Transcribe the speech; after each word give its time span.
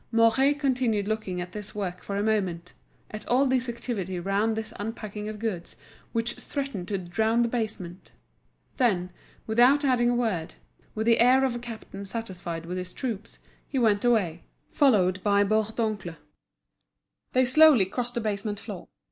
Mouret 0.11 0.55
continued 0.57 1.07
looking 1.07 1.39
at 1.39 1.51
this 1.51 1.75
work 1.75 2.01
for 2.01 2.17
a 2.17 2.23
moment, 2.23 2.73
at 3.11 3.23
all 3.27 3.45
this 3.45 3.69
activity 3.69 4.19
round 4.19 4.55
this 4.57 4.73
unpacking 4.79 5.29
of 5.29 5.37
goods 5.37 5.75
which 6.11 6.33
threatened 6.33 6.87
to 6.87 6.97
drown 6.97 7.43
the 7.43 7.47
basement; 7.47 8.09
then, 8.77 9.11
without 9.45 9.85
adding 9.85 10.09
a 10.09 10.15
word, 10.15 10.55
with 10.95 11.05
the 11.05 11.19
air 11.19 11.45
of 11.45 11.53
a 11.55 11.59
captain 11.59 12.03
satisfied 12.03 12.65
with 12.65 12.79
his 12.79 12.93
troops, 12.93 13.37
he 13.67 13.77
went 13.77 14.03
away, 14.03 14.41
followed 14.71 15.21
by 15.21 15.43
Bourdoncle. 15.43 16.15
They 17.33 17.45
slowly 17.45 17.85
crossed 17.85 18.15
the 18.15 18.21
basement 18.21 18.59
floor. 18.59 18.87